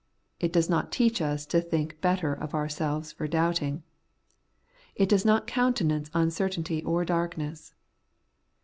It 0.39 0.51
does 0.51 0.67
not 0.67 0.91
teach 0.91 1.21
us 1.21 1.45
to 1.45 1.61
think 1.61 2.01
better 2.01 2.33
of 2.33 2.55
ourselves 2.55 3.11
for 3.11 3.27
doubting. 3.27 3.83
It 4.95 5.07
does 5.07 5.25
not 5.25 5.45
countenance 5.45 6.09
uncertainty 6.15 6.83
or 6.83 7.05
darkness. 7.05 7.75